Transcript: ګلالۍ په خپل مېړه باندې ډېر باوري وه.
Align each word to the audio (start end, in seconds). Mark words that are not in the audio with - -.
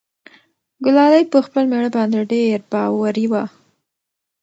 ګلالۍ 0.83 1.23
په 1.31 1.39
خپل 1.45 1.63
مېړه 1.71 1.89
باندې 1.97 2.19
ډېر 2.31 2.59
باوري 2.71 3.25
وه. 3.31 3.43